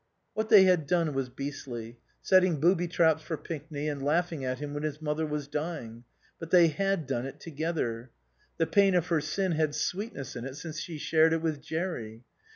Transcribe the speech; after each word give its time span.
What 0.33 0.49
they 0.49 0.63
had 0.63 0.87
done 0.87 1.13
was 1.13 1.29
beastly 1.29 1.99
setting 2.23 2.59
booby 2.59 2.87
traps 2.87 3.21
for 3.21 3.37
Pinkney, 3.37 3.87
and 3.87 4.03
laughing 4.03 4.43
at 4.43 4.57
him 4.57 4.73
when 4.73 4.81
his 4.81 4.99
mother 4.99 5.27
was 5.27 5.47
dying 5.47 6.05
but 6.39 6.49
they 6.49 6.69
had 6.69 7.05
done 7.05 7.27
it 7.27 7.39
together. 7.39 8.09
The 8.57 8.65
pain 8.65 8.95
of 8.95 9.05
her 9.09 9.21
sin 9.21 9.51
had 9.51 9.75
sweetness 9.75 10.35
in 10.35 10.43
it 10.43 10.55
since 10.57 10.79
she 10.79 10.97
shared 10.97 11.33
it 11.33 11.41
with 11.43 11.61
Jerry. 11.61 12.23